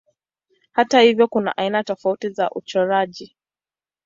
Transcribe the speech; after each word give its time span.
Hata 0.71 1.01
hivyo 1.01 1.27
kuna 1.27 1.57
aina 1.57 1.83
tofauti 1.83 2.29
za 2.29 2.51
uchoraji. 2.51 3.35